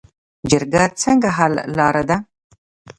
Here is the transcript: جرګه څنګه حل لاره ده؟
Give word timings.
جرګه 0.49 0.83
څنګه 1.01 1.29
حل 1.37 1.53
لاره 1.77 2.03
ده؟ 2.09 2.17